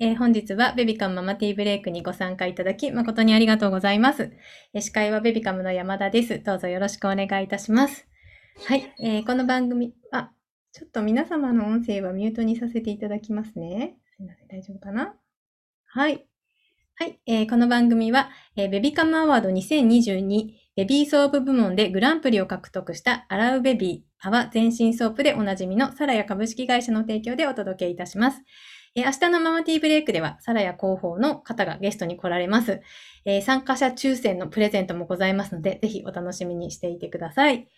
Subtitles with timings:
[0.00, 4.32] えー本日はベビカムママティーブレイクにご参加いただき誠にありがとうございます。
[4.76, 6.42] 司会はベビカムの山田です。
[6.42, 8.08] どうぞよろしくお願いいたします。
[8.66, 10.32] はい、えーこの番組、あ、
[10.72, 13.96] ちょっと皆様の音声はミュートにさせていただきますね。
[14.16, 15.14] すいません、大丈夫かな？
[15.86, 16.26] はい。
[16.96, 28.42] はい、えーこの番組は、えーベビカムアワード2022ベビーソープ部門でグランプリを獲得したアラウベビー泡全身ソープでおなじみのサラヤ株式会社の提供でお届けいたします。
[28.96, 32.80] えー明日のママティーブレイクでは、サラヤ広報の方がゲストに来られます。
[33.24, 37.68] えー参加者抽選のプレゼントもございますので、ぜひお楽しみにしていてください。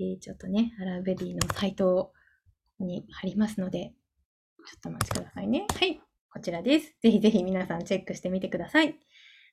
[0.00, 2.12] えーちょっとね、アラウベビーのサイト
[2.80, 3.92] に貼りますので、
[4.66, 5.66] ちょっとお待ちくださいね。
[5.78, 6.00] はい、
[6.32, 6.94] こちらです。
[7.02, 8.98] ぜひぜひ皆さんチェックしてみてください。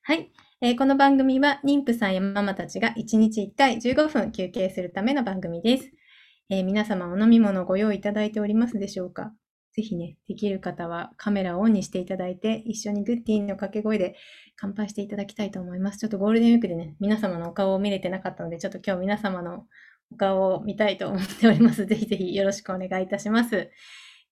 [0.03, 0.31] はい、
[0.61, 5.91] えーこの番組は妊婦さんやママたちが1日1回15分休憩するための番組です。
[6.49, 9.33] えー皆様お飲み物ご用意いただいておりますでしょうか？
[9.73, 14.15] ぜひね、できる方はカメラをオンにしていただいて、一緒にグッディーの掛け声で
[14.57, 15.99] 乾杯していただきたいと思います。
[15.99, 19.65] ちょっとゴールデンウィークでね、皆様のお顔を見れてなかったので、ちょっと今日皆様の
[20.11, 21.85] お顔を見たいと思っております。
[21.87, 23.71] ぜひぜひよろしくお願いいたします。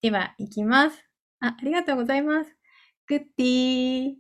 [0.02, 1.06] では、いきます。
[1.40, 2.56] あ、ありがとうございます。
[3.08, 4.16] グッディー。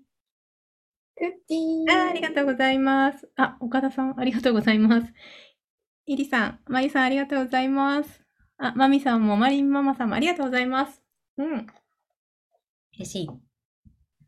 [1.17, 3.30] グッディあありがとうございます。
[3.36, 5.13] あ、岡田さん、ありがとうございます。
[6.05, 8.23] イリさん、マリさん、ありがとうございます。
[8.58, 11.08] あ、マミさんも、マリンママさんもありがとうございます。
[11.39, 11.67] うん。
[12.99, 13.29] 嬉しい。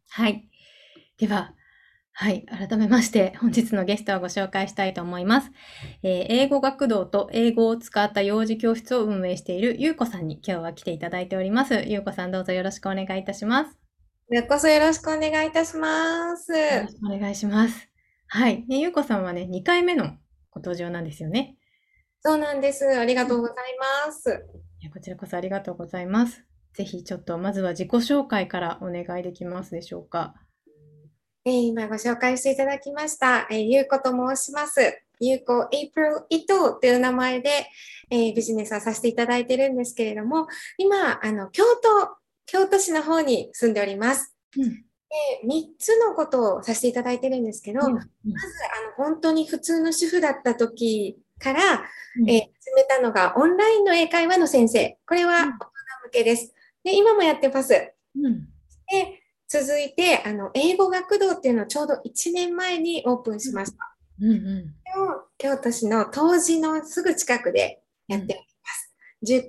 [0.09, 0.49] はい。
[1.17, 1.53] では、
[2.13, 2.45] はい。
[2.45, 5.51] 改めまして、本日のゲストをご紹介したいと思います。
[6.03, 11.83] えー英語学童と英語を使った幼児教室を運営しているゆうこさんに今日は来ていただいております。
[11.87, 13.71] ゆうこさん、どうぞよろしくお願いいたします。
[13.71, 13.77] こ
[14.29, 16.53] ちらこそよろしくお願いいたします。
[16.53, 17.89] よろしくお願いします。
[18.27, 18.65] はい。
[18.67, 20.05] ねゆうこさんはね、2回目の
[20.51, 21.57] ご登場なんですよね。
[22.21, 22.85] そうなんです。
[22.85, 23.55] ありがとうござい
[24.05, 24.45] ます。
[24.79, 26.50] いやこちらこそありがとうございます。
[26.73, 30.35] ぜひちょっとまずは自己紹介からお願いできますでしょうか。
[31.43, 35.01] えー今ご紹介していただきました、えー、ゆうこと申します。
[35.19, 37.49] ゆうこ April 伊藤という名前で、
[38.09, 42.15] えービジネスをさせていただいてるんですけれども、今、あの、京都、
[42.45, 44.35] 京都市の方に住んでおります。
[44.57, 44.85] うん
[45.43, 48.07] で3つのことをさせていただいてるんですけど、うんまず、
[48.97, 51.83] あの、本当に普通の主婦だった時から、
[52.21, 54.97] うんえー始めたのが、オンラインの英会話の先生。
[55.05, 55.57] これは大うん人
[56.05, 56.53] 向けです。
[56.83, 57.69] で、今もやってます。
[57.69, 58.47] で、うん
[59.53, 63.97] 続いて、あの、英語学童っていうのをちょうど1年前にオープンしました。
[64.21, 64.75] うんうん
[65.37, 68.95] 京都市の東寺のすぐ近くでやっております。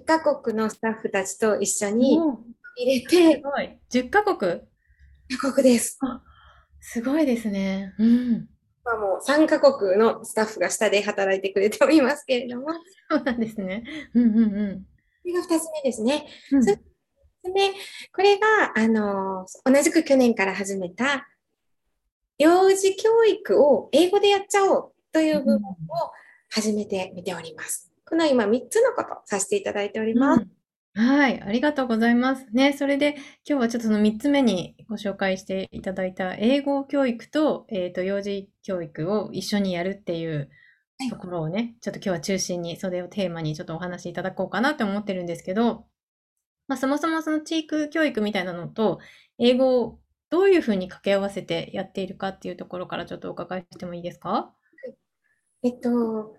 [0.01, 2.19] 10カ国のスタッフたちと一緒に
[2.77, 3.79] 入れすて、ごい。
[3.93, 4.63] 10カ国？
[5.41, 6.01] カ国です。
[6.81, 7.95] すごいですね。
[7.99, 8.49] うん。
[8.85, 12.73] まあもう3カ国のスタッフが下で働いてくれておりますけれども、こ
[13.11, 13.85] そうなんですね。
[14.15, 14.87] うんうんう
[15.25, 16.27] れが2つ目ですね。
[16.51, 16.57] ん。
[16.57, 16.73] うんそ
[17.45, 17.73] で、
[18.15, 21.29] これが、あの、同じく去年から始めた、
[22.39, 25.71] 幼児教育を英語でやっちゃおうという部分を
[26.51, 27.93] 始めてみております。
[28.05, 30.43] この今3つのことをさせていただいております。
[30.43, 30.63] うん
[30.95, 32.47] はい、ありがとうございます。
[32.53, 33.15] ね、それで
[33.49, 40.51] 今日はちょっとその3つ目にご紹介していただいた英語教育と,、えーと幼児教育を一緒にやるっていう
[40.99, 45.87] はいところをね、ちょっと今日は中心にそれをテーマにちょっとお話しいただこうかなって思ってるんですけど、
[46.69, 49.01] まあ、そもそもその地域教育みたいなのと
[49.39, 49.99] 英語を
[50.31, 54.53] どういうふうに掛け合わせてやっているかっていうところからちょっとお伺いしてもいいですか？
[55.63, 56.35] えっと、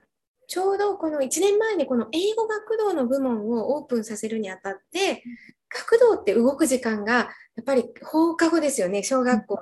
[0.47, 5.23] ちょうどこの1年前にこの英語学童の部門をオープンさせるにあたって、
[5.69, 7.27] 学童って動く時間がや
[7.61, 9.61] っぱり放課後ですよね、小学校の。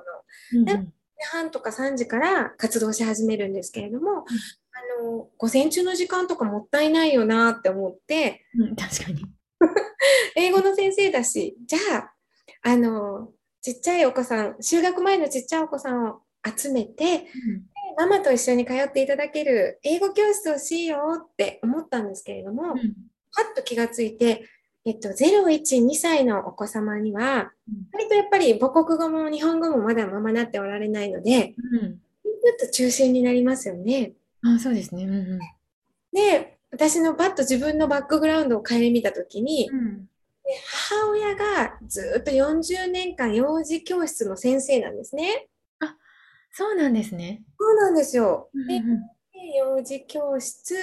[0.60, 9.24] うんで半とか3時から活動し始めるんですけれども、あの、午前中の時間とかもったいないよなって思って、うんうん確かに。
[10.36, 12.14] 英語の先生だし、じゃあ、
[12.62, 16.22] あの、ちっちゃいお子さん、就学前のちっちゃいお子さんを
[16.56, 17.26] 集めて、
[17.96, 22.78] ママと一緒に通っていただける英語教室をしようって思ったんですけれども、うん。
[22.78, 22.94] うん
[23.34, 24.44] パッと気がついて、
[24.84, 27.86] えっと、0、1、2歳のお子様には、うん。
[27.92, 31.84] 割とやっぱり母国語も日本語もまだままなっておられないので、うん。
[31.84, 34.12] インプット中心になりますよね。
[34.42, 35.04] あ、そうですね。
[35.04, 35.38] うんうん。
[36.12, 40.08] で、私のパッと自分のバックグラウンドを顧みたときに、うん
[40.66, 45.48] 母親がずっと40年間幼児教室の先生なんですね。
[46.50, 47.42] そうなんですね。
[47.58, 48.50] そうなんですよ。
[48.68, 49.00] で、うんうん
[49.54, 50.74] 幼児教室、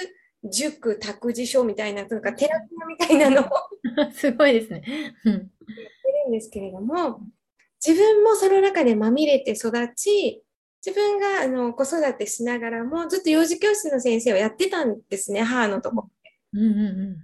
[0.44, 3.50] 塾、託児所みたいな、なんかテラピアみたいなのを
[3.98, 4.82] う んすごいですね。
[5.24, 7.20] うんるんですけれども、
[7.84, 10.42] 自分もその中でまみれて育ち、
[10.84, 16.08] 自分があの子育てしながらもずっと幼児教室の先生をやってたんですね、母のとこ。
[16.52, 17.16] うんうんうん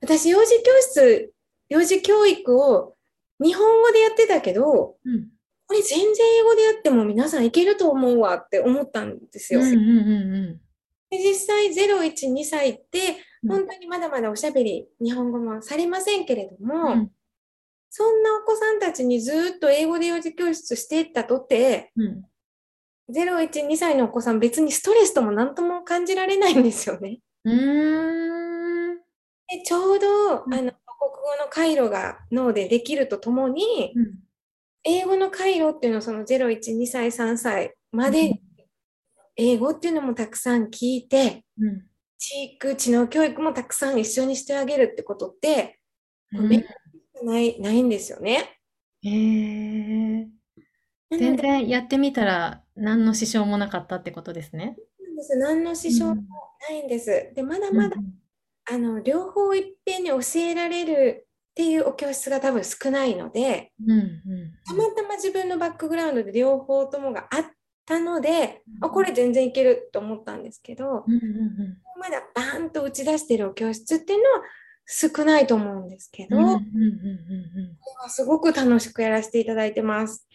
[0.00, 1.32] 私、幼児教室、
[1.68, 2.94] 幼児教育を
[3.42, 5.28] 日本語でやってたけど、うん。
[5.66, 9.60] これ全然英語でやっても皆さんいけると思うわって思ったんですよ。
[9.60, 10.60] うんうんうん
[11.10, 17.10] で実際0、1、2歳ってうん本当にまだまだおしゃべり、日本語もされませんけれども、うん。
[17.90, 22.24] そんなお子さんたちにずっと英語で幼児教室していったとって、うん。
[23.10, 27.18] 0、1、2歳のお子さん別にストレスとも何とも感じられないんですよね。
[27.44, 28.96] うーん。
[29.48, 34.14] でちょうど、うんあの、母国語の回路が脳でできるとともに、うん。
[34.84, 38.40] 英語の回路っていうのをその0、1、2歳、3歳までうん
[39.36, 41.86] 英語っていうのもたくさん聞いて、うん。
[42.18, 45.78] 知育、知能教育もたくさん一緒にしてあげるってことって、
[46.32, 46.64] うんめ
[47.22, 48.58] ない、ないんですよね。
[49.02, 49.14] へえ。
[50.22, 50.37] なので、
[51.10, 54.76] 全 然やってみたら何の支障もなかったってことですね。
[55.00, 55.36] なんです。
[55.36, 56.26] 何の支障も
[56.68, 57.32] ないんです。
[57.34, 57.96] で、まだまだ、
[58.70, 64.20] あの、両方いっぺんに教えられるっていうお教室が多分少ないので、うんうん
[64.64, 67.44] たまたま自分のバックグラウンドで両方ともがあっ
[67.84, 71.78] たので、うんあ、これ全然いけると思ったんですけど、うんうん。
[71.98, 74.42] まだバーンと打ち出してるお教室っていうのは
[74.90, 76.60] 少ないと思うんですけど、うんうんうん
[78.08, 80.26] すごく楽しくやらせていただいてます。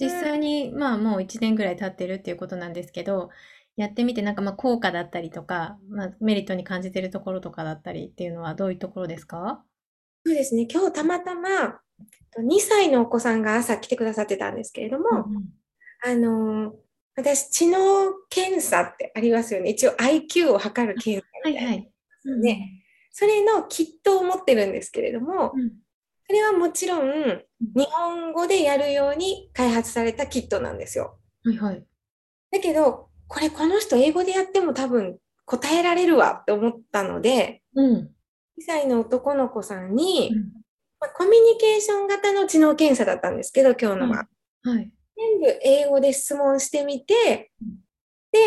[0.00, 3.30] 実際にまあもう1年ぐらい経ってるっていうことなんですけど、
[3.76, 9.64] やってみてなんかまあ効果だったりとか、まあ、メリットに感じてるところとかだったりっていうのはどういうところですか？
[10.24, 11.80] そうですね、今日たまたま
[12.38, 15.06] 2歳のお子さんが朝来てくださってたんですけれども、
[16.04, 16.74] あのー
[17.16, 19.70] 私、知能検査ってありますよね。
[19.70, 21.68] 一応 IQ を測る検査みたいな。
[21.68, 21.90] はいはい。
[22.26, 22.84] うんね
[23.18, 25.72] それのキットを持ってるんですけれども、うん
[26.30, 27.42] それはもちろん
[27.74, 31.18] 日本語でやるように開発されたキットなんですよ。
[31.42, 31.82] はいはい。
[32.52, 35.16] だけど、これこの人英語でやっても多分
[35.46, 37.96] 答えられるわって思ったので、うん。
[37.96, 38.08] 2
[38.60, 40.42] 歳の男の子さんに、うん
[41.00, 44.28] まあコミュニケーション型の知能検査だったんですけど、今日のは。
[44.64, 44.92] はい。
[45.16, 47.68] 全部英語で質問してみてうん、
[48.32, 48.38] で、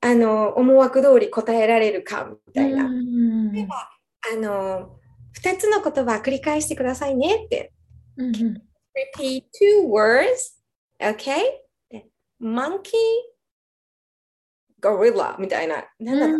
[0.00, 2.84] あの、思惑通り答えられるか、みたいな。
[2.84, 3.97] うんでは
[4.32, 4.98] あの、
[5.40, 7.72] 2つの言葉繰り返してくださいねって。
[8.16, 8.62] うんうん。
[9.16, 10.58] Repeat two words,
[11.00, 11.40] okay?
[11.90, 12.06] で
[12.40, 12.90] monkey,
[14.80, 15.84] gorilla みたいな。
[16.00, 16.38] なんだろう、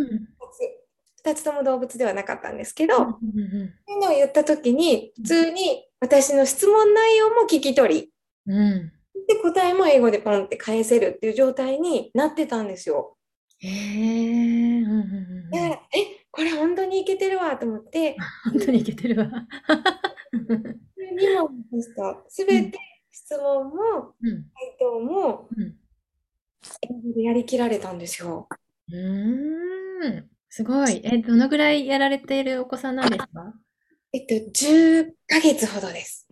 [1.25, 1.43] 2つ。
[1.45, 8.13] とも動物ではなかったんですけど、うんうんそういうのを言ったときに、普通に私の質問内容も聞き取り、
[8.47, 8.57] うん。
[8.57, 8.93] うん
[9.27, 13.19] で、答えも英語でポンって返せるっていう状態になってたんですよ。
[13.59, 18.17] へえ、うんうんうんだから、え、これ本当にいけてるわと思って、
[18.53, 19.27] 本当にいけてるわ。
[19.27, 19.29] 2
[21.41, 22.17] 問でした。
[22.29, 22.79] すべて
[23.11, 25.49] 質問もうん回答も
[27.17, 28.49] やりきられたんですよ。
[28.89, 31.01] うーん、すごい。
[31.03, 33.53] え、どのぐらいやられているお子さんなんですか？
[34.13, 36.29] えっと、10ヶ月ほどです。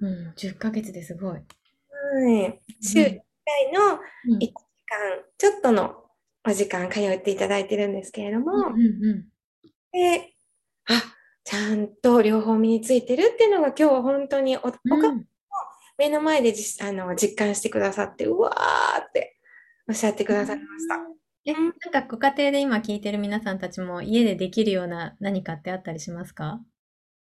[0.00, 1.34] うん、10ヶ月ですごい。
[1.34, 1.40] は
[2.48, 2.60] い。
[2.82, 4.00] 週1回の
[4.30, 4.56] うん1時間
[5.38, 5.94] ちょっとの
[6.44, 9.28] お時間通っていただいてるんですけれどうんも、うん
[9.94, 10.34] で、
[10.88, 11.02] あ、
[11.44, 15.24] ちゃんと両方身についてるっていうのが今日本当にお、おかうん
[15.96, 19.38] 目の前で実あの実感してくださって、うわーって
[19.88, 20.98] おっしゃってくださいました。
[21.46, 26.60] え、なんかご家庭で今聞いてる皆さんたちも家でできるような何かってあったりしますか？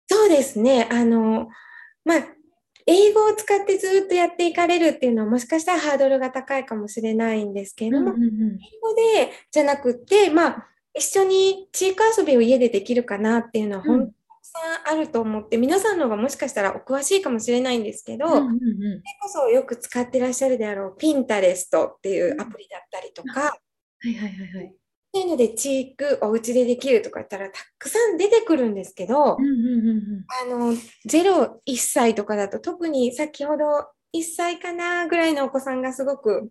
[0.08, 0.88] そうですね。
[0.90, 1.48] あの、
[2.06, 2.24] まあ、
[2.86, 23.56] 英語を使ってずっとやっていかれるっていうのはもしかしたらハードルが高いかもしれないんですけれども、うんうんうん英語でじゃなくって、まあ、一緒に地域遊びを家でできるかなっていうのはうん本当にたくさんあると思って、皆さんの方がもしかしたらお詳しいかもしれないんですけど、うんうんうんそれこそよく使ってらっしゃるであろう、ピンタレストっていうアプリだったりとか、は
[24.04, 24.74] いはいはいはい。
[25.14, 30.72] そういうので、地域お家でできるとか言ったらたくさん出てくるんですけど、うんうんうんうんあの、
[31.06, 33.64] 0、1歳とかだと特に先ほど
[34.16, 36.50] 1歳かなぐらいのお子さんがすごく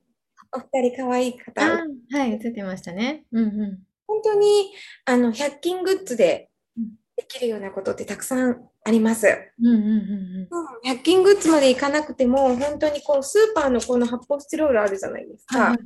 [0.51, 3.25] お二人可愛い方、はい、映ってましたね。
[3.31, 3.90] うんうん。
[4.24, 4.74] 本当に
[5.06, 6.86] あの100均グッズでうん
[7.18, 9.28] できるようなことってたくさんあります。
[9.60, 10.50] うんうんうん
[10.84, 15.78] 100均グッズまでいかなくても、本当にこうスーパーのこの発泡スチロールあるじゃないですか。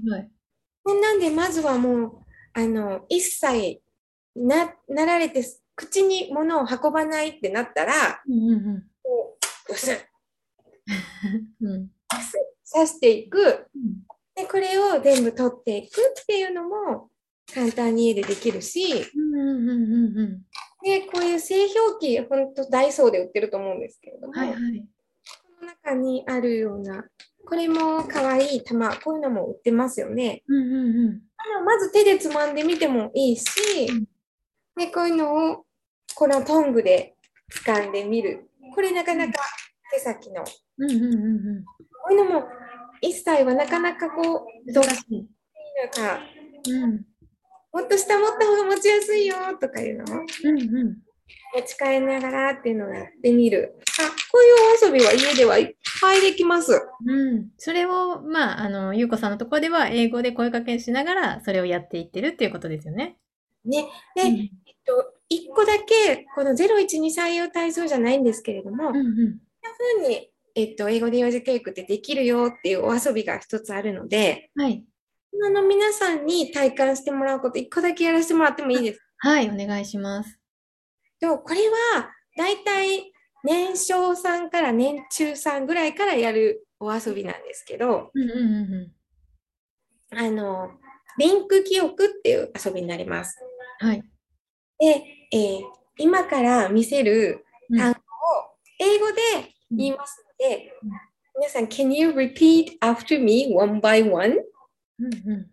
[0.84, 2.12] こんなんで、まずはもう、
[2.54, 3.82] あの、1歳
[4.36, 5.44] な、なられて、
[5.76, 9.38] 口に物を運ばないってなったら、うんうんこ
[9.70, 9.98] う、うすっ、
[11.62, 11.72] うん。
[11.72, 11.90] うん
[12.74, 13.68] 刺していく。
[13.76, 17.10] うんで、これを全部取っていくっていうのも
[17.54, 20.42] 簡単に家でできるし、うんうんうんうんうん。
[20.84, 24.58] で、こういう製氷機、本当ダイソーで売ってると思うんですけれども、はいはい。
[24.58, 27.06] この中にあるような、
[27.46, 30.44] これも可愛い玉、こういうのも売ってますよね。
[30.48, 31.22] うんうんうん。
[31.64, 34.06] まず手でつまんでみてもいいし、うん
[34.78, 35.64] でこういうのを
[36.16, 37.16] このトングで
[37.66, 38.50] 掴んでみる。
[38.74, 39.40] これなかなか
[39.94, 40.44] 手先の。
[40.44, 41.66] こうんうんうんうん。
[42.10, 42.48] ういうのも
[43.02, 45.28] 一切はなかなかこう、どう難しい。
[45.96, 46.20] なんか、
[46.68, 47.06] うん。
[47.76, 50.16] もっと下持った方が持ちやすいよとかいうの？
[50.16, 50.98] をうんうん。
[51.54, 53.76] 持ち帰りながらっていうのをやってみる。
[54.00, 56.72] あ、こういうお遊びは家ではいっぱいできます。
[57.06, 57.50] うん。
[57.58, 63.18] それを、まあ、あの、ゆうこさんのところでは、英語で声かけしながら、それをやっていってるっていうことですよね。
[63.66, 63.86] ね。
[64.16, 64.50] で、うんえっ
[64.86, 69.06] と、一個だけ、この01に採用体操じゃないんですけれども、うんうん。
[69.06, 74.86] ふうに、えっと、英語で幼児教育ってできるよっていうお遊びが一つあるので、はい。
[75.44, 79.30] あの皆さんに体感してもらうこと、一個だけやらせてもらってもいいですか？
[79.30, 80.40] はい、お願いします。
[81.20, 83.12] とこれは、だいたい
[83.44, 88.92] 年少さんから年中さんぐらいからやるお遊びなんですけど、うんうんうんう
[90.18, 90.72] あの、
[91.18, 93.38] リンク記憶っていう遊びになります。
[93.84, 93.88] ん。
[93.88, 94.04] はい。
[94.80, 95.62] で、えー
[95.98, 98.04] 今から見せるうん単語を
[98.80, 99.22] 英語で
[99.72, 100.90] 言いますので、うん
[101.38, 104.36] 皆さん、Can you repeat after me one by one?
[105.00, 105.52] うんうん。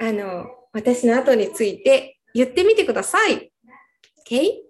[0.00, 3.52] あの、私の後について言ってみてください。
[4.26, 4.62] Okay?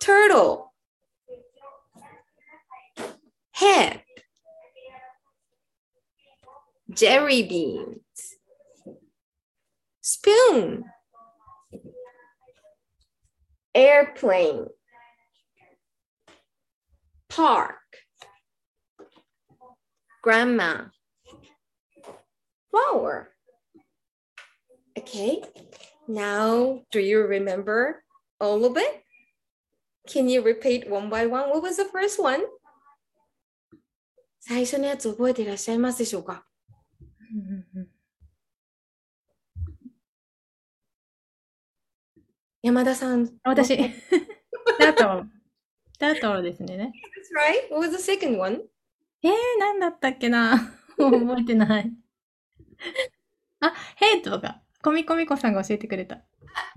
[0.00, 0.72] Turtle.
[3.52, 4.02] Head.
[6.92, 8.00] Jelly beans.
[10.00, 10.84] Spoon.
[13.74, 14.68] Airplane.
[17.28, 17.76] Park.
[20.22, 20.90] Grandma.
[22.76, 23.32] Flower.
[24.98, 25.42] Okay,
[26.06, 28.04] now do you remember
[28.38, 29.02] all of it?
[30.06, 31.48] Can you repeat one by one?
[31.48, 32.44] What was the first one?
[34.40, 36.44] 最初のやつ覚えていらっしゃいますでしょうか
[42.62, 43.30] 山田さん。
[43.42, 43.76] 私、
[44.78, 45.30] タートル。
[45.98, 46.92] タートルですね。
[47.70, 47.74] That's right.
[47.74, 48.60] What was the second one?
[49.22, 52.05] えー、なんだったっけな覚えてない。
[53.60, 56.24] あ、ヘイトが、コミコミコさんが教えてくれた。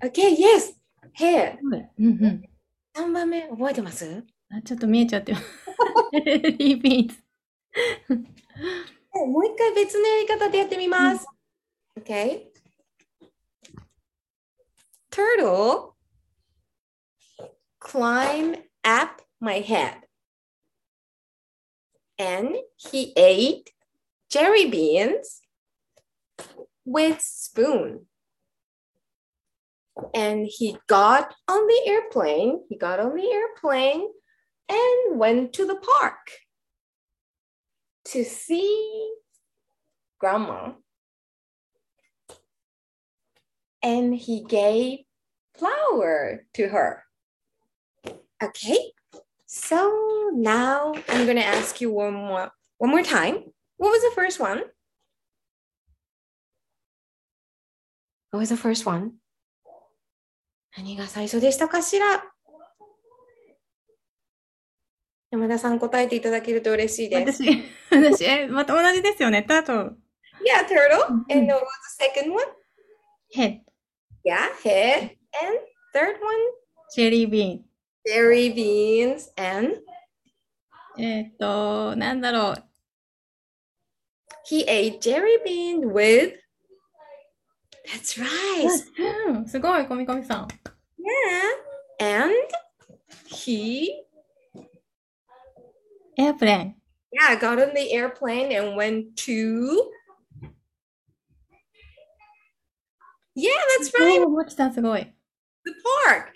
[0.03, 0.75] Okay, yes.
[1.17, 1.57] Hair.
[1.61, 2.49] うんうん。
[2.95, 4.23] 3番目覚えてます？
[4.49, 5.45] あ、ちょっと見えちゃってます。
[6.13, 7.23] リービーズ。
[9.13, 11.25] もう一回別のやり方でやってみます。
[11.99, 12.47] Okay.
[15.11, 15.95] Turtle
[17.79, 20.01] climbed up my head.
[22.17, 23.71] And he ate
[24.29, 25.41] jelly beans
[26.89, 28.05] with spoon.
[30.15, 32.63] And he got on the airplane.
[32.69, 34.07] He got on the airplane
[34.67, 36.31] and went to the park
[38.05, 39.11] to see
[40.19, 40.71] grandma.
[43.83, 44.99] And he gave
[45.57, 47.03] flower to her.
[48.41, 48.91] Okay.
[49.45, 53.43] So now I'm gonna ask you one more one more time.
[53.77, 54.61] What was the first one?
[58.31, 59.11] What was the first one?
[60.77, 62.23] 何が最初でしたかしら
[65.31, 67.43] 山田さん答えていただけると嬉しいです。
[67.43, 69.43] 私、私、え、また同じですよね。
[69.43, 69.97] タートル。
[70.45, 71.05] Yeah, turtle.
[71.27, 71.39] Mhm.
[71.39, 72.45] And what was the second one?
[73.31, 73.71] ヘッド、
[74.25, 75.01] Yeah, head.
[75.43, 75.59] And
[75.93, 76.35] third one?
[76.91, 77.63] チェリービ
[78.07, 79.81] Berry beans and。
[80.97, 82.63] えーっと、なんだろう。
[84.49, 86.33] he ate jelly bean with
[87.88, 88.68] that's right.
[89.28, 90.48] うん、すごい、コミコミさん。
[90.98, 91.64] Yeah.
[92.00, 92.34] And
[93.28, 93.88] he
[96.16, 96.76] エアプレーン。
[97.12, 99.90] yeah got on the airplane and went to
[103.36, 104.20] Yeah, that's right.
[104.22, 105.00] おーもちさんすごい。
[105.64, 105.72] The
[106.06, 106.34] park.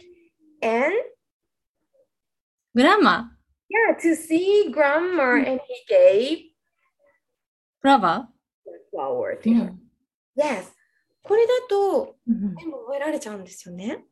[0.62, 0.92] And
[2.74, 3.32] グランマ
[3.70, 6.38] yeah, to see grandma and he gave
[7.80, 8.28] フラワ
[8.92, 9.74] flower ー to her.
[10.36, 10.72] Yes.
[11.23, 14.05] これだとうん全部覚えられちゃうんですよね。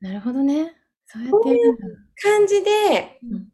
[0.00, 0.74] なるほどね。
[1.06, 1.84] そうやってやるんだ。
[2.22, 3.48] 感じで、うん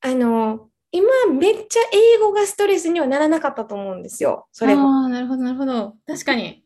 [0.00, 4.46] あの、今めっちゃ英語がストレスにはならなかったと思うんですよ。
[4.52, 5.02] それも。
[5.02, 5.96] ああ、なるほど、なるほど。
[6.06, 6.62] 確かに。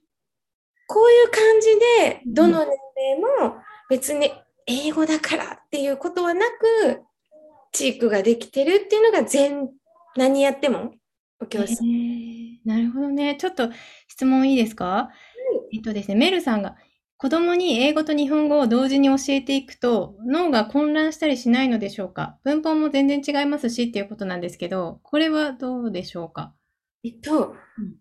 [0.88, 1.68] こういう感じ
[2.08, 2.68] で、うんどの年
[3.18, 3.20] 齢
[3.50, 3.56] も
[3.88, 4.32] 別に
[4.66, 7.02] 英語だからっていうことはなく、
[7.73, 9.70] チークができてるっていうのが全、
[10.16, 10.94] 何やっても
[11.40, 11.82] お教室。
[11.85, 12.27] えー
[12.68, 13.37] なるほどね。
[13.37, 13.70] ちょっと
[14.08, 15.10] 質問いいですか？
[15.72, 16.76] えっとですね、メルさんが
[17.16, 22.38] 子供に英語と日本語を同時に教えていくと脳が混乱したりしないのでしょうか？
[22.44, 26.54] 文法も全然違いますしっていうことなんですけど、これはどうでしょうか？
[27.04, 27.94] えっと、うん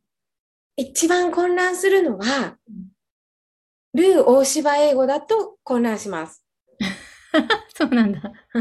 [0.79, 2.91] 一番混乱するのはうん、
[3.95, 6.43] ルー大芝英語だと混乱します。
[7.73, 8.21] そうなんだ。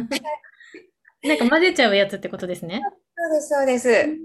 [1.23, 2.81] なんか混ぜちゃうやつってことですね。
[3.17, 4.19] そうです、そうです。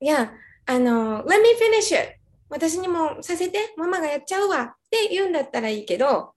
[0.00, 0.32] いや、
[0.66, 2.18] あの、let me finish it.
[2.50, 6.32] 私にもさせて、ママがやっちゃうわって言うんだったらいいけど、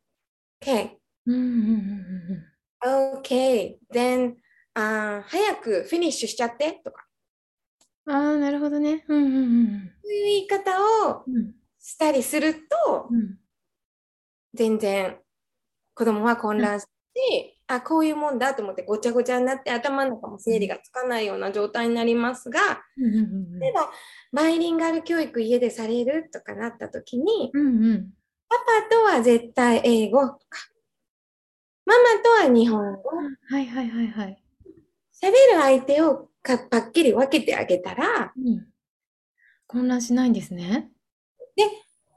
[0.61, 0.89] OK,
[1.27, 4.35] うんうんうんうん OK, then,
[4.73, 7.05] あー早くフィニッシュしちゃってとか、
[8.07, 8.15] うん。
[8.15, 9.05] ああ、なるほどね。
[9.07, 13.37] うんうんうんそういう言い方をうんしたりすると、うん。
[14.53, 15.17] 全然
[15.93, 16.85] 子供は混乱し、
[17.75, 22.59] あ、こういうもんだと思ってごちゃごちゃになって頭の中も整理がつかないような状態になりますが、
[22.97, 23.91] 例えば
[24.31, 28.09] バイリンガル教育家でされるとかなった時に、うんうん。
[28.49, 30.59] パパとは絶対英語とか、
[31.85, 33.09] ママとは日本語、
[33.49, 34.43] はいはいはいはい。
[35.23, 38.67] 喋る相手をかパッキリ分けてあげたら、うん。
[39.67, 40.89] 混乱しないんですね。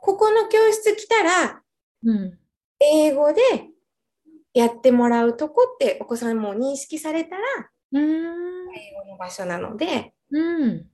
[0.00, 1.62] ここの教室来たら、
[2.04, 2.38] うん。
[2.78, 3.40] 英語で
[4.54, 7.42] やってもらうとこってお子さんも認識されたら、
[7.92, 8.02] うーん。
[8.75, 10.87] 英語の場所なのでうん。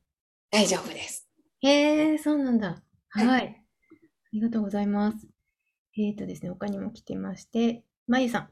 [0.50, 1.28] 大丈夫です。
[1.60, 2.82] へえ、そうなんだ。
[3.10, 3.42] はいはい。
[3.42, 5.28] ありがとうございます。
[5.98, 8.48] えっとですね、他にも来てまして、まゆさん。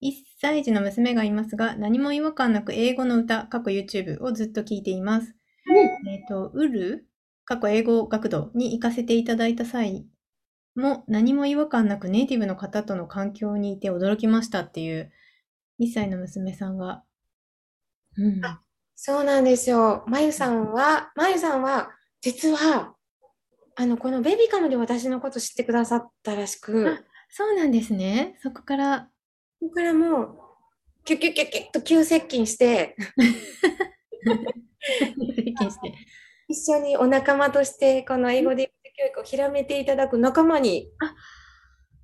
[0.00, 5.34] 1歳児の娘がいますが、何も違和感なく英語の歌、過去 YouTube をずっと聞いています。
[6.08, 7.06] えっと、ウル、
[7.44, 10.06] 過去英語学童に行かせていただいた際
[10.76, 15.10] も、何も違和感なくネイティブの方との環境にいて驚きましたっていう、
[15.80, 17.02] 1歳の娘さんが。
[18.16, 18.44] うん。
[18.44, 18.62] あ
[18.94, 20.04] そうなんですよ。
[20.06, 21.90] まゆさんは、まゆさんは、
[22.22, 22.94] 実は、
[23.74, 28.38] あの、このベビカムで私のこと知ってくださったらしく、あそうなんですね。
[28.42, 29.10] そこから、
[29.60, 30.38] ここからもう、
[31.04, 32.96] キュッキュッキュッキュッと急接近して、
[35.36, 35.94] 接近して。
[36.48, 40.90] 一緒にお仲間として、この英語で教育を広めていただく仲間に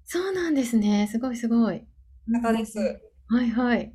[0.05, 1.09] そうなんですね。
[1.11, 1.85] すごいすごい。
[2.43, 3.01] 方です。
[3.29, 3.87] はいはい。
[3.87, 3.93] あ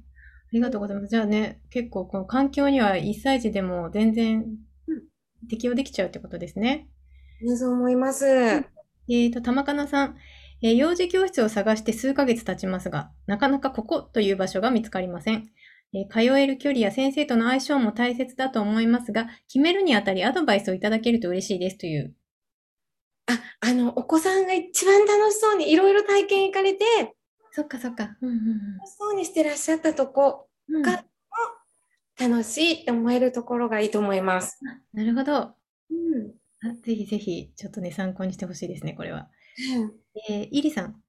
[0.52, 1.10] りがとうございます。
[1.10, 4.46] じゃあね、結構この環境には1歳児でも全然
[5.50, 6.90] 適応できちゃうってことですね。
[7.58, 8.26] そう思います。
[9.10, 10.18] えーと、玉かなさん、
[10.62, 15.50] えー幼児教室を探して数ヶ月経ちますが、なかなかここという場所が見つかりません。
[15.94, 22.16] えー通える距離や先生との相性も大切だと思いますが、決めるにあたりアドバイスをいただけると嬉しいですという。
[23.28, 26.86] あ、あの、お子さんが一番楽しそうにいろいろ体験行かれて、
[27.52, 28.16] そっかそっか。
[28.22, 30.82] うんうん楽しそうにしてらっしゃったとこ、うん。
[30.82, 31.04] が
[32.20, 34.60] 楽しいって思えるところがいいと思います。
[34.94, 35.56] なるほど。
[35.90, 36.34] うん。
[36.62, 39.30] あぜひぜひ、ちょっとね、参考にしてほしいですね、これは。
[39.76, 39.94] うん
[40.30, 41.02] えー、イリさん。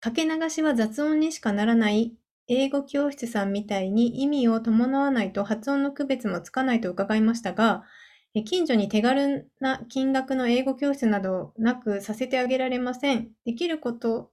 [0.00, 2.14] かけ流しは雑音にしかならない
[2.48, 8.09] 英語教室さんみたいに意味を伴わないと発音の区別もつかないと伺いましたが、え
[8.44, 13.30] 近所に手軽な金額の英語教室などなくさせてあげられません。
[13.44, 14.30] できること、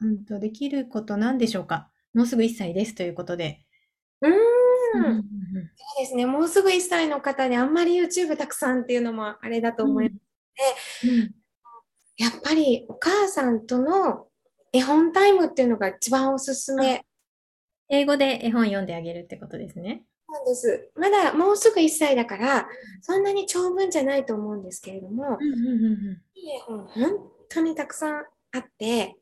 [0.00, 1.90] うんと、できることなんでしょうか？
[2.14, 3.64] もうすぐ1歳ですということで。
[4.22, 4.34] うーん。
[4.34, 5.22] うんうん
[5.76, 6.24] そうですね。
[6.26, 11.06] もうすぐ1歳の方にあんまり YouTube たくさんっていうのもあれだと思います。
[11.06, 11.34] うん
[12.16, 14.26] やっぱりお母さんとの
[14.72, 17.04] 絵本タイムっていうのが一番おすすめ
[17.88, 20.02] 英語で絵本読んであげるってことですね。
[20.28, 20.90] なんです。
[20.94, 22.68] まだもうすぐ1歳だから、
[23.00, 27.10] そんなに長文じゃないと思うんですけれども、うんうんうんうんいい絵本本
[27.48, 29.16] 当にたくさんあって、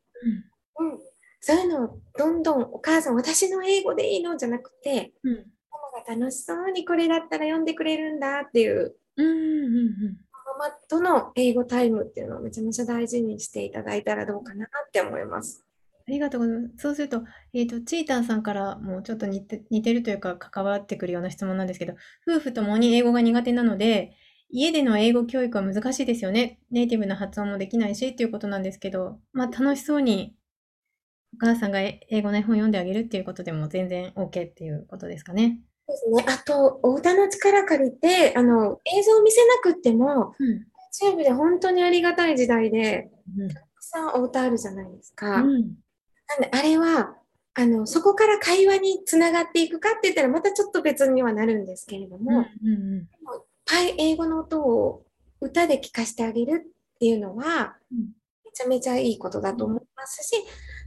[0.79, 0.99] うんうん、
[1.39, 5.33] そういうのをどんどんお母さん、私の英語でいいのじゃなくて、うん
[5.71, 10.17] ママが楽しそうにこれだったら読んでくれるんだっていう、うんうんうん
[10.59, 15.66] ママとの英語タイムっていうのをめちゃめちゃ大事にしていただいたらどうかなって思います。
[16.07, 16.73] ありがとうございます。
[16.77, 21.95] そうすると、えっと、チーターさんからもちょっと似て、似てるというか関わってくるような質問なんですけど、
[22.27, 24.15] 夫婦ともに英語が苦手なので、
[24.49, 26.59] 家での英語教育は難しいですよね。
[26.71, 30.37] ネイティブな発音もできないしっていうことなんですけど、まあ楽しそうに
[31.35, 35.59] お母さんが英語の絵本読んであげるっていうことでも全然 OK っていうことですかね。
[35.87, 36.25] ですね。
[36.27, 40.67] あと、お歌の力借りて、あの、映像を見せなくっても、うん。
[41.13, 45.41] YouTube で本当にありがたい時代で、うんたくさんお歌あるじゃないですか。
[45.41, 45.75] うん。
[46.29, 47.15] なんで、あれは、
[47.53, 52.23] あの、そこから会話につながっていくかって言ったら、またちょっと別にはなるんですけれどうん。
[52.23, 53.07] も、うん。
[53.65, 55.05] パイ英語の音を
[55.41, 58.11] 歌で聞かせてあげるっていうのは、うん
[58.45, 60.31] めちゃめちゃいいことだと思いますし、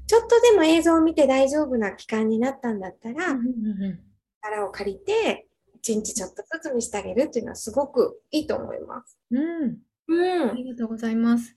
[0.08, 4.00] ちょっとでも映像を見て大丈夫な期間になったんだったら、うんうんうん
[4.42, 9.18] 力を借りて、一日ちょっとずつ見せてあげるっていうのはすごくいいと思います。
[9.30, 9.78] うん。
[10.08, 10.54] うんあ。
[10.54, 11.56] りがとうございます。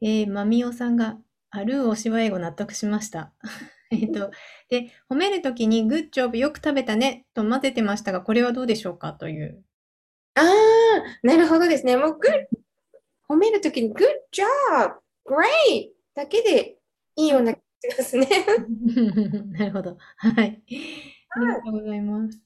[0.00, 1.18] えー、まみおさんが、
[1.56, 3.32] ある推しは英語納得しました。
[3.92, 4.32] えっと、
[4.70, 9.12] で、褒めるときに、グッジョブよく食べたねと混ぜてましたが、これはどうでしょうか？
[9.12, 9.62] という。
[10.34, 10.46] ああ、
[11.22, 11.96] なるほどですね。
[11.96, 12.32] もう、グッ、
[13.28, 16.76] 褒めるときに、good job, great だけで
[17.14, 18.26] いいような気がしますね。
[19.52, 19.96] なるほど。
[20.16, 20.62] はい。
[21.30, 22.40] ありがとうございます。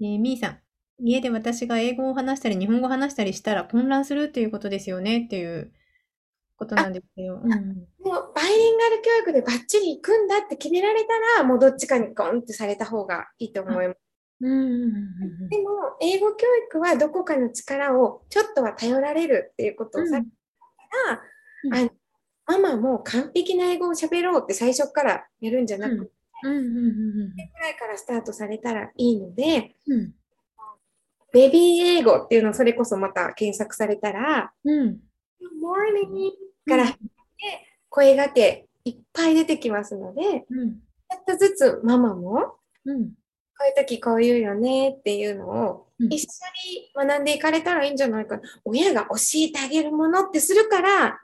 [0.00, 0.60] えー、みーさん。
[1.04, 5.24] 家で私が英語を話したり、日本語を話したりしたら混乱するっていうことですよね？
[5.26, 5.72] っていう
[6.62, 7.34] ことなんですけど。
[7.34, 7.52] うん。
[7.52, 7.58] うん、
[8.04, 13.98] もうバイリンガル教育でバッチリ行くんだって決められたら、もうどっちかにゴンってされた方がいいと思います。
[14.40, 20.24] うでも、英語教育はどこかの力をちょっとは頼られるっていうことをされ
[21.70, 21.90] たら、
[22.46, 26.10] ママも完璧な英語を喋ろうって最初からやるんじゃなくて、
[26.44, 26.80] うんうんうんう
[27.28, 27.34] ん。
[27.34, 30.12] ぐらいからスタートされたらいいので、うん。
[31.32, 34.98] ベビー英語っていうのをそれこそまた検索されたら、うん。
[35.40, 36.30] Good morning
[36.68, 36.86] から
[37.88, 40.78] 声がけいっぱい出てきますので、うん
[41.10, 42.54] ちょっとずつママも
[42.86, 43.10] うんこ
[43.66, 46.24] ういう時こう言うよねっていうのをうん一緒
[46.96, 48.42] に学んでいかれたらいいんじゃないかな。
[48.64, 51.20] 親が教えてあげるものってするから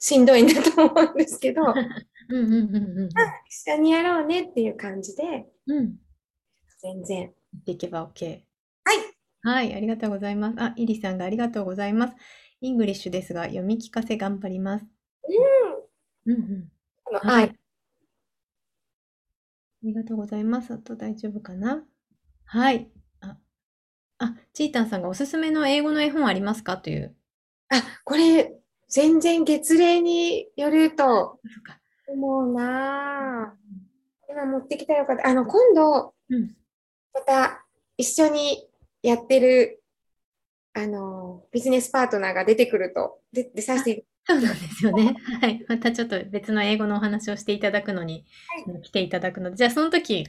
[0.00, 3.08] しんどいんだと思うんですけど、 うんうんうんうん
[3.48, 5.96] 一緒にやろうねっていう感じでうん
[6.82, 7.22] 全然。
[7.22, 8.40] やっていけば OK。
[8.84, 8.98] はい。
[9.42, 10.56] はい、ありがとうございます。
[10.60, 12.14] あ、イリさんがありがとうございます。
[12.62, 14.84] イングリッシュですが、読み聞かせ頑張ります。
[16.26, 16.68] うんうん。
[17.06, 17.48] あのははいい。
[17.48, 17.52] あ
[19.82, 20.74] りがとうございます。
[20.74, 21.82] あと大丈夫かな？
[22.44, 22.90] はい。
[23.22, 23.38] あ、
[24.18, 26.76] あ、チータンさんがおすすめの英語の絵本ありますか？
[26.76, 27.16] という。
[27.70, 28.52] あ、これ
[28.88, 31.40] 全然月齢によると。
[32.08, 34.30] 思うなぁ。
[34.30, 35.28] 今持ってきたらよかった。
[35.28, 36.54] あの、今度、うん。
[37.14, 37.64] また
[37.96, 38.68] 一緒に
[39.02, 39.79] やってる、
[40.80, 45.14] あの、ビジネスパートナーが出てくると、で出させて、そうなんですよね。
[45.40, 45.64] はい。
[45.68, 48.24] またちょっと別の英語のお話をしていただくのに、
[48.66, 50.26] あの来ていただくので、じゃあその時、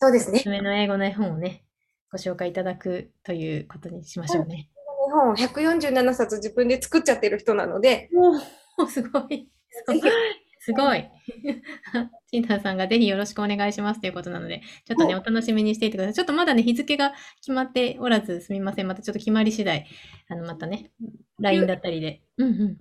[0.00, 0.36] そうですね。
[0.36, 1.64] おすすめの英語の絵本をね、
[2.10, 4.68] ご紹介いただくということにしましょうね。
[5.06, 8.10] 日本147冊自分で作っちゃってる人なので、
[8.78, 9.48] おお、すごい。
[10.60, 11.10] すごい。
[12.30, 16.14] チンタンさんがぜひよろしくお願いしますということなので、ちょっとね、お楽しみにしていてください。
[16.14, 18.86] ちょっとまだね、日付が決まっておらず、すみません。
[18.86, 19.86] またちょっと決まり次第、
[20.28, 20.90] あの、またね、
[21.40, 22.22] LINE だったりで。
[22.36, 22.76] うんうん。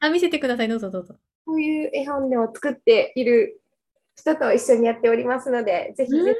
[0.00, 0.68] あ、あ見せてください。
[0.68, 1.14] どうぞどうぞ。
[1.44, 3.60] こういう絵本を作っている
[4.16, 6.34] 人と一緒にやっておりますので、ぜひぜひね。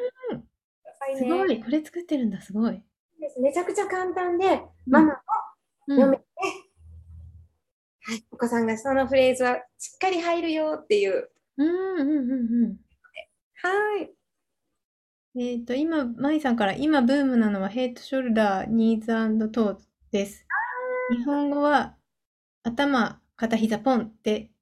[1.17, 1.63] すごい。
[1.63, 2.41] これ作ってるんだ。
[2.41, 2.83] すごい。
[3.21, 5.13] ですめちゃくちゃ簡単で、ママも
[5.87, 6.25] うん読めて、
[8.09, 11.29] はい、お子さんがそのフレーズはしっかり入るよっていう。
[11.57, 12.77] うんうんうんうん。
[13.63, 14.11] はい。
[15.41, 19.77] えっ、と、今、マイさんから、今ブームなのはヘッド、ショルダー、ニーズトー
[20.13, 20.47] です。
[21.11, 21.97] 日本語は
[22.63, 24.53] 頭、肩、膝、ポンって、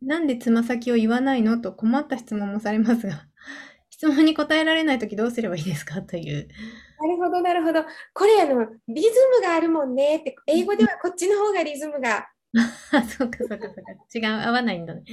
[0.00, 3.26] なんでつま先を言わないのと困った質問もされますが、
[3.90, 6.48] 質問に答えられないときどうすればいいですかという。
[7.00, 7.84] なるほど、なるほど。
[8.14, 13.92] これ、あの、リズムがあるもんねって、英語ではこっちの方がリズムが、あ、 そうかそうかそうか。
[14.14, 15.04] 違う、合わないんだね。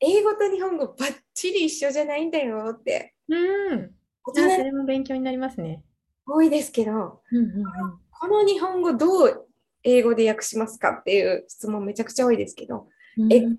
[0.00, 0.96] 英語と日本語ばっ
[1.34, 3.72] ちり一緒じゃないんだよって、うん。
[3.72, 3.94] うん。
[4.34, 5.82] 大あ、そ人れも勉強になりますね。
[6.26, 9.48] 多いですけど、うんうんこの日本語どう
[9.84, 13.28] 英語で訳しますかっていう質問めちゃくちゃ多いですけど、うん。
[13.28, 13.54] exactly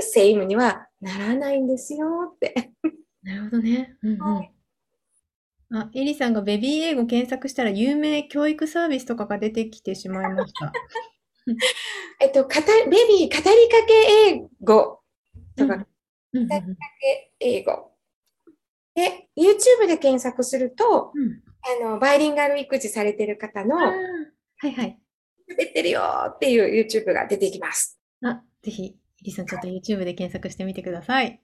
[0.00, 2.72] the same にはならないんですよって。
[3.24, 3.96] なるほどね。
[4.02, 4.48] うんは
[5.70, 5.78] うん。
[5.78, 10.72] あ、エリさんがベビー英語検索したら有名教育サービスとかが出てきてしまいました。
[12.20, 13.94] えっと、かたベビー語りかけ
[14.30, 15.00] 英語
[15.56, 15.84] とか、語
[16.32, 16.60] うんうんりか
[17.00, 17.92] け英語。
[18.94, 21.42] で、YouTube で検索すると、うん
[21.82, 23.92] あの、バイリンガル育児されてる方の、は
[24.68, 24.98] いはい。
[25.58, 27.98] 出てるよーっていう YouTube が出てきます。
[28.22, 31.40] あ、ぜひ、エリさんちょっと YouTube で検索してみてください。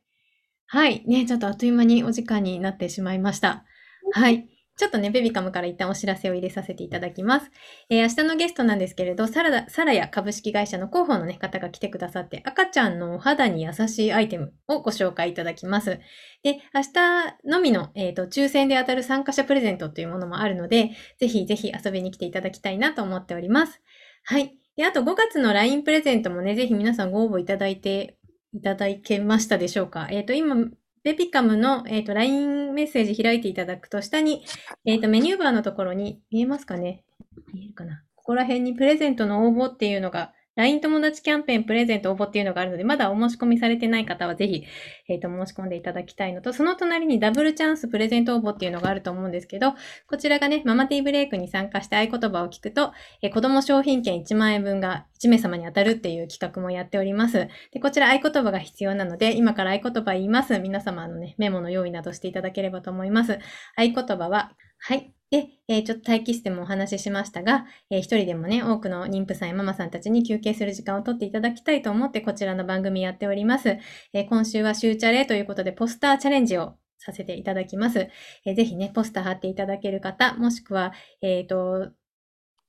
[0.67, 1.05] はい。
[1.07, 3.65] ね、ちょっとあっという間にお時間になってしまいました。
[4.13, 4.49] はい。
[4.83, 7.53] ちょっとね、ベビカムから一旦お知らせを入れさせていただきます。
[7.89, 16.01] えー明日のゲストなんですけれど、サラダ、サラヤ株式会社の広報の、ね、方が来てくださって、赤ちゃんのお肌に優しいアイテムをご紹介いただきます。
[16.43, 20.91] で、明日のみの、えーと抽選で当たる参加者プレゼントというものもあるので、
[21.21, 23.81] ぜひぜひ遊びに来ていただきたいなと思っております。
[24.25, 24.59] はい。
[24.77, 28.17] で、あと5月の LINE プレゼントもね、ぜひ皆さんご応募いただいて、
[28.55, 30.09] いただけましたでしょうか？
[30.11, 30.57] えっ、と、今、
[31.05, 34.45] ベビカムの、えー、と LINE メッセージ開いていただくと、下に、
[34.85, 37.05] えー、とメニューバーのところに、見えますかね。
[37.53, 38.05] 見えるかな。
[38.15, 44.65] ここら辺にプレゼントの応募っていうのが、LINE 友達キャンペーンプレゼント応募っていうのがあるので、まだお申し込みされてない方はぜひ、
[45.09, 49.75] えー、と申し込んでいただきたいのと、その隣にダブルチャンスプレゼント応募っていうのがあると思うんですけど、
[50.07, 57.49] こちらがね、ママティーブレイクに参加して合言葉を聞くと、えー子供商品券1万円分が1名様に当たるっていう企画もやっております。
[57.73, 60.59] で、こちら合言葉が必要なので、今から合言葉言います。
[60.59, 63.39] 皆様のね、メモの用意などしていただければと思います。
[63.75, 65.15] 合言葉は、はい。
[65.33, 73.79] で、えーちょっと待機室でもお話ししましたが、えー一人でもね、多くの妊婦さんやママさんたちに休憩する時間を取っていただきたいと思って、こちらの番組やっております。
[74.13, 78.11] えー今週は週チャレということで、ポスターチャレンジをさせていただきます。
[78.45, 80.93] えーぜひね、ポスター貼っていただける方、もしくは、
[81.23, 81.93] えっ、と、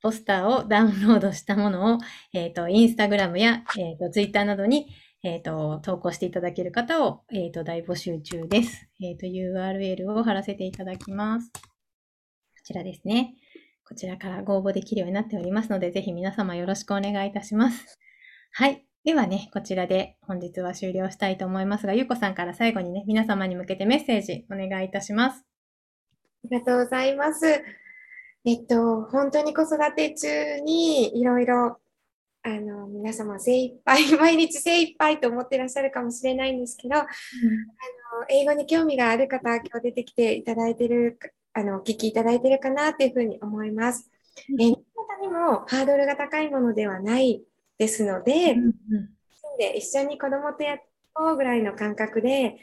[0.00, 1.98] ポスターをダウンロードしたものを、
[2.32, 4.86] えっ、と、インスタグラムや、えっ、と、ツイッターなどに、
[5.22, 8.88] えっ、と、投稿していただける方を、えっ、と、大募集中です。
[9.02, 11.73] えっ、と、URL を貼らせていただきます。
[12.64, 13.34] こちらですね。
[13.86, 17.98] こちらからご応募できるようになっておりますので、ぜひ皆様よろしくお願いいたします。
[18.52, 18.86] はい。
[19.04, 25.44] ではね、こちらで本日は終了したいと思いますが、ゆうこさんから最後にね、皆様に向けてメッセージお願いいたします。
[26.44, 27.44] ありがとうございます。
[28.46, 31.78] えっと、本当に子育て中にいろいろ、
[32.44, 37.06] あの、皆様精一杯、毎日精一杯と思っていらっしゃるかもしれないんですけど、あの
[38.30, 41.18] 英語に興味がある方、今日出てきていただいてる、
[41.54, 44.10] あの、お聞きいただいてるかなというふうに思います。
[44.50, 47.42] うんえー、方にもハードルが高いものではない
[47.78, 48.74] ですので、うんうん
[49.56, 50.78] で一緒に子供とや
[51.14, 52.56] ろうぐらいの感覚で、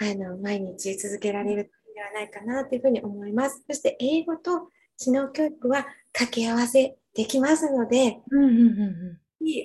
[0.00, 3.62] あの、毎日続けられるのではないかなというふうに思います。
[3.68, 9.18] そして、英語と知能教育は掛け合わせできますので、うんうん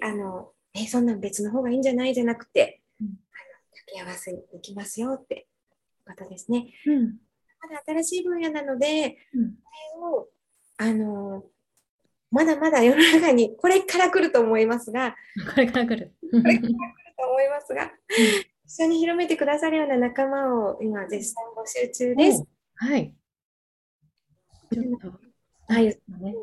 [0.03, 3.15] あの、え、そんなん別の方がいいんじゃないじゃなくて、うんあの
[3.71, 5.47] 掛け合わせできますよって
[6.05, 6.67] ことですね。
[6.85, 7.15] うんうん
[7.61, 10.27] まだ新しい分野なので、うんこれを、
[10.77, 11.43] あの、
[12.31, 15.15] まだまだ世の中にこれから来ると思いますが、
[15.53, 16.13] これから来る。
[16.31, 16.75] れから来る
[17.17, 17.91] と思いますが、
[18.65, 22.45] 一緒に広めてくださるような仲間を今絶賛募集中です。
[22.75, 23.13] はい。
[24.71, 25.85] ちょっと、はい。
[25.85, 26.35] ね、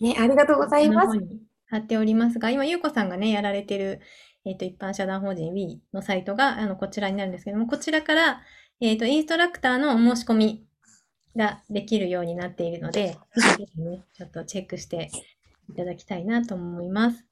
[0.00, 1.18] ね、ありがとうございます。
[1.66, 4.00] 貼っておりますが、今、ゆうこさんがね、やられてる、
[4.44, 8.42] えっ、と、一般社団法人 WE のサイトが、あの、こちらになるんですけども、こちらから、
[8.80, 10.66] えっ、と、インストラクターのお申し込み
[11.36, 13.16] ができるようになっているので、
[14.12, 15.10] ちょっとチェックして
[15.70, 17.24] いただきたいなと思います。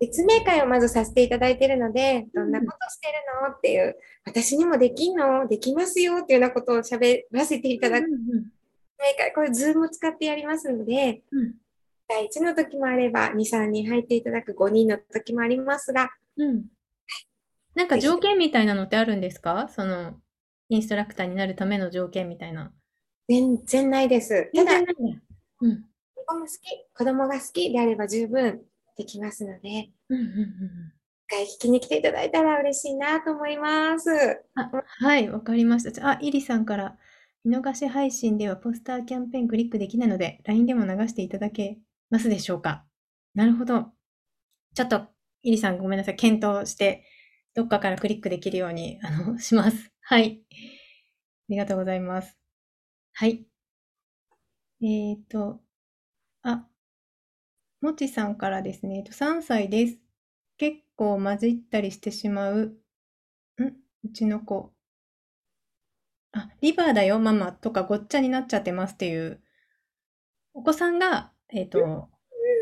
[0.00, 5.48] 説明会をまずさせていただいているので、どんなことしてるのっていう、私にもできんの？
[5.48, 8.06] できますよっていうようなことを喋らせていただく。
[8.06, 8.52] うんうん
[9.00, 11.54] 説明会、これ、ズームを使ってやりますので、うん。
[12.08, 14.54] 第1の時もあれば、2、3人入っていただく。
[14.58, 16.64] 5人の時もありますが、うん。
[17.76, 19.68] なんか条件みたいなのってあるんですか？
[19.68, 20.14] その、
[20.68, 22.72] インストラクターになるための条件みたいな。
[23.28, 24.50] 全然ないです。
[24.54, 24.72] ただ、
[25.60, 25.82] うん。
[26.14, 26.58] 子供好き、
[26.94, 28.62] 子供が好きであれば十分
[28.96, 30.92] できますので、うんうんうんうん。
[31.26, 34.10] 一回聞きに来ていただいたら嬉しいなと思います。
[34.54, 35.92] あ、はい、わかりました。
[35.92, 36.96] じゃあ、あイリさんから、
[37.44, 41.78] 見逃し配信ではポスターキャンペーンクリックできないので、LINE でも流していただけ
[42.10, 42.84] ますでしょうか？
[43.34, 43.92] なるほど。
[44.74, 45.06] ちょっと、
[45.42, 46.16] イリさんごめんなさい。
[46.16, 47.04] 検討して、
[47.54, 49.92] どっかからクリックできるように、あの、します。
[50.08, 50.42] はい。
[50.50, 50.54] あ
[51.48, 52.38] りがとうございます。
[53.14, 53.46] はい。
[54.80, 55.60] えーと、
[56.42, 56.68] あ、
[57.80, 59.98] もちさんからですね、えっと3歳です。
[60.58, 62.78] 結構混じったりしてしまう、
[63.60, 63.76] ん？
[64.04, 64.72] うちの子。
[66.32, 69.42] あ、リバーだよ、ママとかごっちゃになっちゃってますっていう、
[70.52, 71.78] お子さんが、えっと、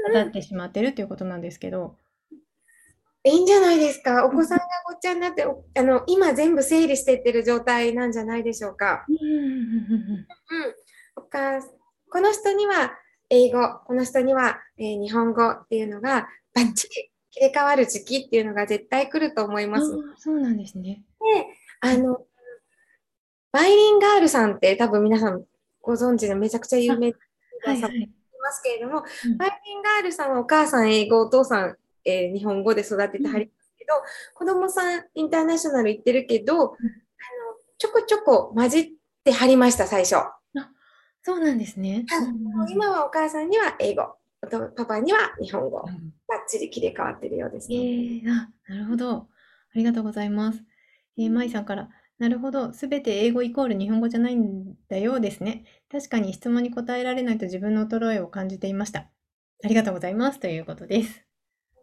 [0.04, 1.96] 混ざってしまってるということなんですけど、
[3.26, 4.24] いいんじゃないですか？
[4.24, 9.04] お子さんがごっちゃになって、おあの、今全部整理していってる状態なんじゃないでしょうか？
[9.08, 10.26] うんうんうん
[12.08, 12.92] この人には
[13.30, 19.90] 英語、この人には、えー日本語っていうのがバッチリ切り替わる時期っていうのが絶対来ると思います。
[20.18, 21.02] そうなんですね。
[21.80, 22.20] あの、
[23.50, 25.44] バイリンガールさんって多分皆さん
[25.82, 27.16] ご存知のめちゃくちゃ有名な
[27.64, 28.10] 方いはいはい。
[28.40, 31.76] ますけれども、うんバイリンガールさんはお母さん英語、お父さん、
[32.06, 33.92] えー日本語で育ててはりますけど、
[34.34, 36.74] 子供さんインターナショナル行ってるけど、あの
[37.78, 38.88] ちょこちょこ混じっ
[39.24, 40.16] てはりました、最初。
[41.22, 42.04] そうなんですね。
[42.70, 44.14] 今はお母さんには英語、
[44.76, 45.84] パパには日本語。
[45.86, 47.82] うんバッチリ切り替わってるようですえね。
[48.24, 49.12] ー、あ、なるほど。
[49.12, 49.26] あ
[49.76, 50.62] りがとうございます。
[51.16, 51.88] えー、舞さんから、
[52.18, 52.72] なるほど。
[52.72, 55.64] すべて英語イコール日本語じゃないんだようですね。
[55.90, 59.08] 確かに質問に答えられないと自分の衰えを感じていました。
[59.62, 60.40] ありがとうございます。
[60.40, 61.25] ということです。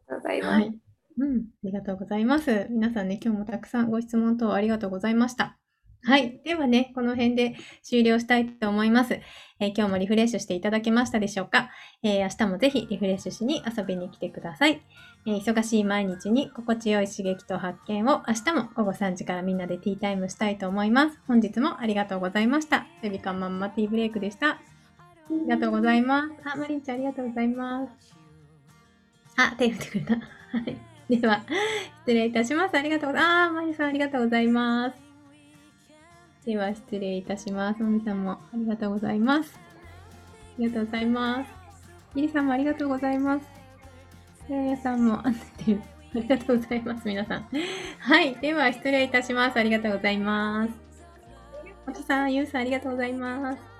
[0.03, 0.53] とうございます。
[0.53, 0.79] はい。
[1.17, 2.67] うん、ありがとうございます。
[2.69, 5.57] 皆さんね、今日もたくさんご質問等ありがとうございました。
[6.05, 6.41] はい。
[6.43, 9.13] ではね、この辺で終了したいと思います。
[9.59, 11.69] えー今日もリフレッシュしていただけましたでしょうか、
[12.03, 14.81] えー明日もぜひリフレッシュしに遊びに来てください。
[15.25, 21.19] えー忙しい毎日に心地よい刺激と発見を明日も午後3時からみんなでティータイムしたいと思います。
[21.25, 22.85] 本日もありがとうございました。
[23.01, 24.49] ベビカンマンマティーブレイクでした。
[24.49, 24.59] あ
[25.29, 26.33] りがとうございます。
[26.43, 28.22] あ、マリンちゃんありがとうございます。
[29.37, 30.15] あ、手振ってくれた。
[30.57, 30.59] は
[31.09, 31.19] い。
[31.19, 31.43] では、
[32.05, 32.77] 失礼いたします。
[32.77, 33.33] ありがとうございます。
[33.33, 35.01] あー、マリさんありがとうございます。
[36.45, 37.81] では、失礼いたします。
[37.81, 39.57] もみさんもありがとうございます。
[39.57, 41.51] ありがとうございます。
[42.15, 43.49] ゆりさんもありがとうございます。
[44.49, 45.31] ややさんも、あ。
[46.13, 47.47] りがとうございます、皆さん。
[47.99, 48.35] はい。
[48.35, 49.57] では、失礼いたします。
[49.57, 50.73] ありがとうございます。
[51.61, 53.72] ありがとさん、ゆうさん、ありがとうございます。